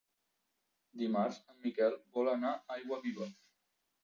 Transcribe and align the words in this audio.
Dimarts 1.01 1.37
en 1.53 1.59
Miquel 1.67 1.99
vol 2.17 2.33
anar 2.33 2.55
a 2.57 2.79
Aiguaviva. 2.79 3.31